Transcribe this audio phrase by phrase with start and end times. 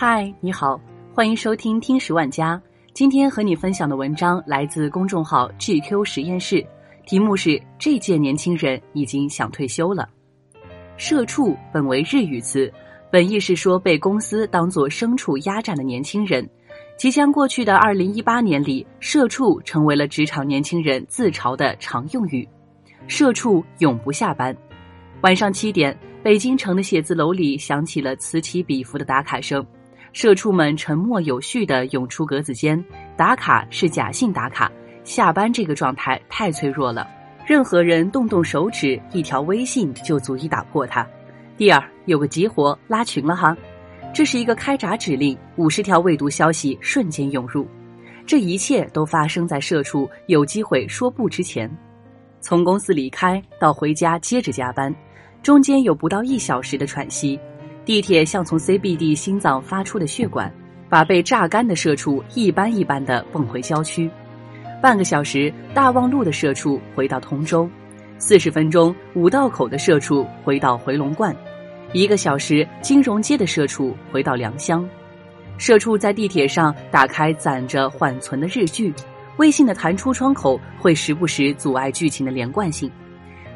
[0.00, 0.80] 嗨，你好，
[1.12, 2.62] 欢迎收听听十万家。
[2.94, 6.64] 今天和你分享的文章来自公众号 GQ 实验室，
[7.04, 10.08] 题目是“这届年轻人已经想退休了”。
[10.96, 12.72] 社畜本为日语词，
[13.10, 16.48] 本意是说被公司当作牲畜压榨的年轻人。
[16.96, 22.48] 即将过去的二零一八年里，社畜成为了职场年轻人自嘲的常用语。
[23.08, 24.56] 社畜永不下班。
[25.22, 29.66] 晚上七点，北京城的写字楼里响起了此起彼伏的打卡声。
[30.12, 32.82] 社畜们沉默有序地涌出格子间，
[33.16, 34.70] 打卡是假性打卡，
[35.04, 37.06] 下班这个状态太脆弱了，
[37.46, 41.06] 任何人动动手指，一条微信就足以打破它。
[41.56, 43.56] 第二，有个急活拉群了哈，
[44.14, 47.66] 这是一个开闸指令，五十条未读消息瞬间涌入，
[48.26, 51.70] 这一切都发生在社畜有机会说不之前。
[52.40, 54.94] 从公司离开到回家接着加班，
[55.42, 57.38] 中间有不到一小时的喘息。
[57.88, 60.52] 地铁像从 CBD 心脏发出的血管，
[60.90, 64.10] 把被榨干的社畜一般一般的蹦回郊区。
[64.82, 67.66] 半个小时，大望路的社畜回到通州；
[68.18, 71.32] 四十分钟，五道口的社畜回到回龙观；
[71.94, 74.86] 一个小时，金融街的社畜回到良乡。
[75.56, 78.92] 社畜在地铁上打开攒着缓存的日剧，
[79.38, 82.90] 微信的弹出窗口会时不时阻碍剧情的连贯性。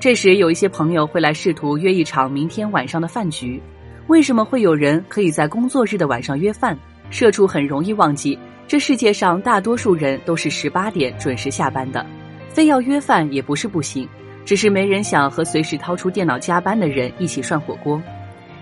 [0.00, 3.62] 这时，有一些朋友会来试图约一场明天晚上的饭局。
[4.08, 6.76] 为什么会有人可以在工作日的晚上约饭？
[7.08, 12.04] 社畜很容易忘记，这世界上大多数人都是十八点准时下班的，
[12.48, 14.08] 非要约饭也不是不行，
[14.44, 18.00] 只是没人想和随时掏出电脑加班的人一起涮火锅。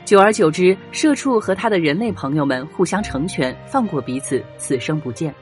[0.05, 5.33] 久而久之，社畜和他的人类朋友们互相成全，放过彼此，此生不见。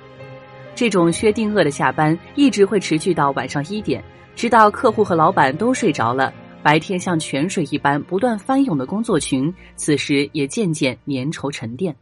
[0.74, 4.02] 这种薛定谔的下班一直会持续到晚上一点，
[4.36, 6.32] 直到客户和老板都睡着了。
[6.62, 11.94] 白天像泉水一般不断翻涌的工作群，此时也渐渐粘稠沉淀。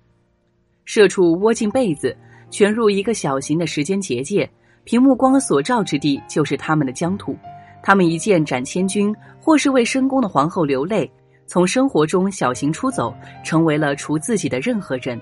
[0.84, 2.16] 社畜窝进被子，
[2.50, 4.48] 蜷入一个小型的时间结界，
[4.84, 7.36] 屏幕光所照之地就是他们的疆土。
[7.82, 11.08] 他们一剑斩千军，或是为深宫的皇后流泪，
[11.46, 13.14] 从生活中小型出走，
[13.44, 15.20] 成为了除自己的任何人。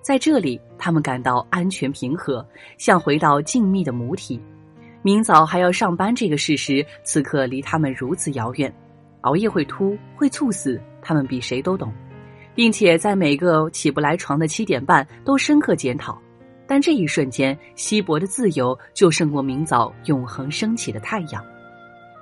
[0.00, 2.44] 在这里，他们感到安全平和，
[2.78, 4.40] 像回到静谧的母体。
[5.02, 8.72] 明早还要上班这个事实，此刻离他们如此遥远。
[9.22, 11.92] 熬夜会秃，会猝死，他们比谁都懂，
[12.54, 16.20] 并且在每个起不来床的七点半都深刻检讨。
[16.66, 21.44] 但这一瞬间，稀薄的自由就胜过明早永恒升起的太阳。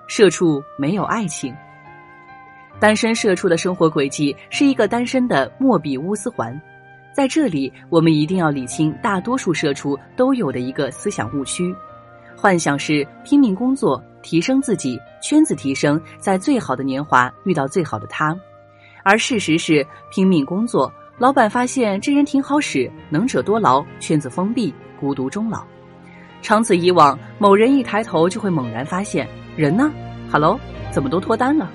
[0.06, 1.54] 社畜没有爱情，
[2.80, 6.58] 单身社畜的生活轨迹是一个单身的莫比乌斯环。
[7.12, 11.74] 在这里，我们一定要理清大多数社畜都有的一个思想误区。
[12.40, 18.32] 幻想是拼命工作，提升自己，圈子提升，在最好的年华遇到最好的他，
[19.02, 25.64] 而事实是拼命工作，老板发现这人挺好使，能者多劳，圈子封闭，孤独终老。
[26.40, 29.90] 长此以往，某人一抬头就会猛然发现人呢
[30.30, 30.60] ？Hello，
[30.92, 31.68] 怎么都脱单了？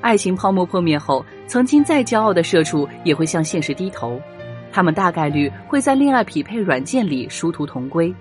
[0.00, 4.20] 爱情泡沫破灭后，曾经再骄傲的社畜也会向现实低头，
[4.70, 8.14] 他们大概率会在恋爱匹配软件里殊途同归。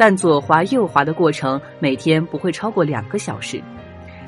[0.00, 3.62] 但左滑右滑的过程每天不会超过两个小时，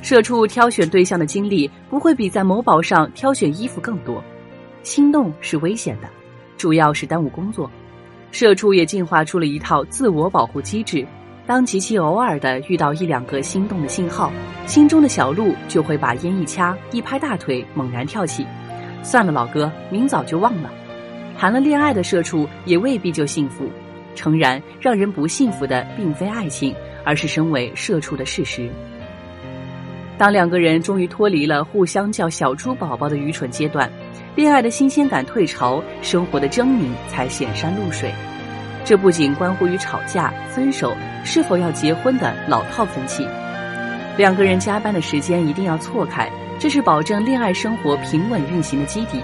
[0.02, 4.22] 社畜挑选对象的精力不会比在某宝上挑选衣服更多。
[4.82, 6.06] 心动是危险的，
[6.58, 7.70] 主要是耽误工作。
[8.32, 11.06] 社畜也进化出了一套自我保护机制，
[11.46, 14.30] 当极其偶尔的遇到一两个心动的信号，
[14.66, 18.46] 心中的小鹿就会把烟一掐，一拍大腿，猛然跳起。
[19.02, 20.70] 算了，老哥，明早就忘了。
[21.38, 23.66] 谈了恋爱的社畜也未必就幸福。
[24.14, 26.74] 诚然，让人不幸福的并非爱情，
[27.04, 28.68] 而是身为社畜的事实。
[30.18, 33.90] 当两个人终于脱离了互相叫小猪宝宝的愚蠢阶段，
[34.36, 38.12] 恋爱的新鲜感退潮，生活的狰狞才显山露水。
[38.84, 40.94] 这不仅关乎于吵架、分手、
[41.24, 43.26] 是否要结婚的老套分歧。
[44.16, 49.20] 两个人加班的时间一定要错开，这是保证恋爱生活平稳运行的基底。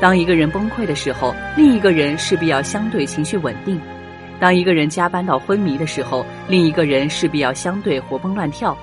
[0.00, 3.80] 当一个人崩溃的时候，另一个人势必要相对情绪稳定。
[4.40, 8.76] 当一个人加班到昏迷的时候，另一个人势必要相对活蹦乱跳。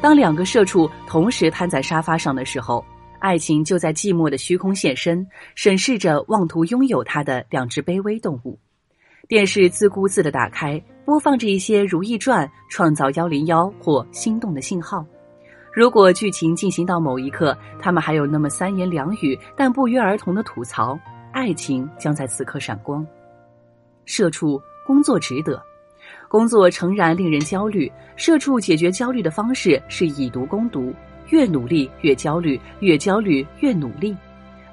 [0.00, 2.84] 当两个社畜同时瘫在沙发上的时候，
[3.18, 8.58] 爱情就在寂寞的虚空现身，审视着妄图拥有它的两只卑微动物。
[9.28, 15.04] 电视自顾自的打开，播放着一些《如懿传》《创造幺零幺》或心动的信号。
[15.72, 20.98] 如果剧情进行到某一刻，他们还有那么三言两语但不约而同的吐槽，
[21.32, 23.06] 爱情将在此刻闪光。
[24.04, 24.60] 社畜。
[24.90, 25.62] 工作值得，
[26.26, 27.88] 工作诚然令人焦虑。
[28.16, 30.92] 社畜解决焦虑的方式是以毒攻毒，
[31.28, 34.16] 越努力越焦虑，越焦虑越努力。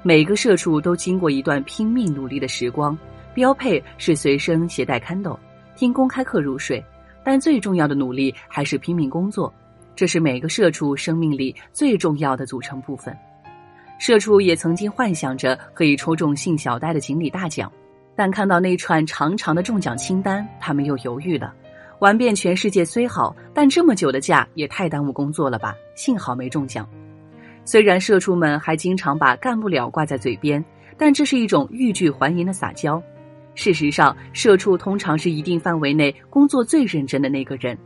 [0.02, 2.98] 每个社畜都经过一段拼命努力的时光，
[3.32, 5.38] 标配是随身携带 Kindle，，
[5.76, 6.84] 听公开课入睡。
[7.22, 9.54] 但最重要的努力还是拼命工作，
[9.94, 13.16] 这是每个社畜生命里最重要的组成部分。
[14.00, 17.72] 社畜也曾经幻想着可以抽中姓小戴的锦鲤大奖，
[18.18, 21.54] 但看到那串长长的中奖清单，他们又犹豫了。
[22.00, 25.72] 玩遍全世界虽好，但这么久的假也太耽误工作了吧？
[25.94, 26.84] 幸好没中奖。
[27.64, 30.64] 虽然社畜们还经常把“干不了”挂在嘴边，
[30.96, 33.00] 但这是一种欲拒还迎的撒娇。
[33.54, 37.78] 事实上，社畜通常是一定范围内工作最认真的那个人。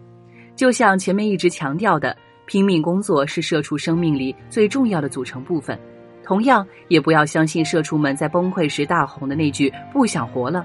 [0.56, 5.78] 就像前面一直强调的，拼命工作是社畜生命里最重要的组成部分。
[6.24, 10.64] 同样，也不要相信社畜们在崩溃时大吼的那句“不想活了”。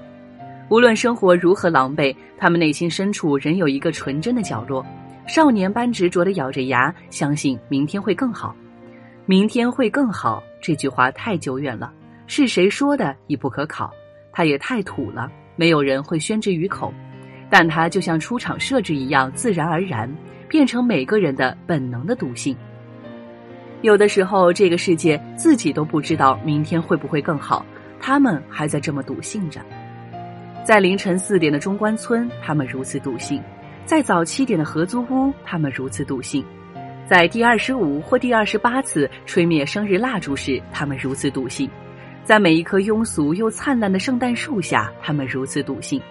[0.70, 4.84] 无论生活如何狼狈，他们内心深处仍有一个纯真的角落，
[5.26, 8.54] 少年般执着的咬着牙，相信明天会更好。
[9.26, 11.92] 明天会更好这句话太久远了，
[12.26, 13.90] 是谁说的已不可考。
[14.32, 16.92] 它也太土了，没有人会宣之于口，
[17.50, 20.08] 但它就像出厂设置一样，自然而然
[20.48, 22.56] 变成每个人的本能的笃信。
[23.82, 27.64] 有的时候，这个世界自己都不知道明天会不会更好，
[28.00, 29.60] 他们还在这么笃信着。
[30.64, 33.40] 在凌晨四点的中关村，他们如此笃信；
[33.84, 36.42] 在早七点的合租屋，他们如此笃信；
[37.08, 41.70] 在第二十五或第二十八次吹灭生日蜡烛时，他们如此笃信。
[42.24, 46.02] 在每一棵庸俗又灿烂的圣诞树下，他们如此笃信。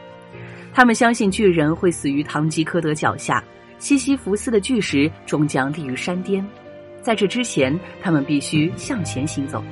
[0.74, 3.44] 他们相信巨人会死于堂吉诃德脚下，
[3.78, 6.44] 西西弗斯的巨石终将立于山巅。
[7.02, 9.64] 在这之前，他们必须向前行走，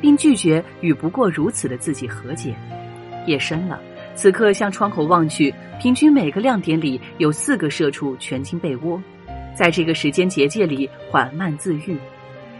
[0.00, 2.54] 并拒绝与不过如此的自己和解。
[3.26, 3.78] 夜深了，
[4.14, 8.98] 此刻向窗口望去，平均每个亮点里有四个社畜蜷进被窝，
[9.54, 11.98] 在这个时间结界里缓慢自愈。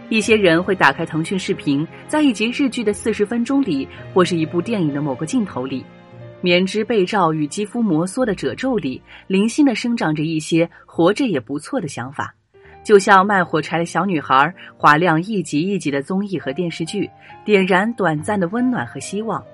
[0.09, 5.83] 一些人会打开腾讯视频，在一集日剧的四十分钟里，或是一部电影的某个镜头里，
[6.41, 12.35] 棉织被罩与肌肤摩挲的褶皱里，零星的生长着一些活着也不错的想法。
[12.89, 17.07] 就像卖火柴的小女孩，划亮一集一集的综艺和电视剧，
[17.45, 19.45] 点燃短暂的温暖和希望。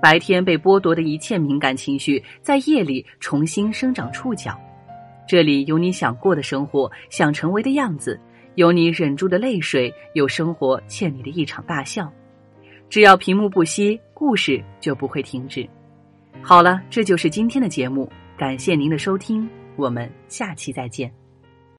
[0.00, 4.56] 白天被剥夺的一切敏感情绪，在夜里重新生长触角。
[5.26, 8.20] 这里有你想过的生活，想成为的样子。
[8.54, 12.08] 有你忍住的泪水，有生活欠你的一场大笑。
[12.88, 15.68] 只要屏幕不息，故事就不会停止。
[16.40, 18.08] 好了，这就是今天的节目，
[18.38, 21.25] 感谢您的收听，我们下期再见。